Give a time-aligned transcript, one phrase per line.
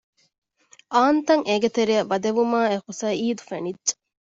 [0.93, 3.93] އާންތަށް އެގޭތެރެއަށް ވަދެވުމާއެކު ސަޢީދު ފެނިއްޖެ